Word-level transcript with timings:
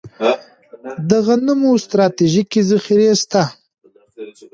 د 1.09 1.11
غنمو 1.25 1.71
ستراتیژیکې 1.85 2.61
ذخیرې 2.71 3.11
شته 3.21 3.43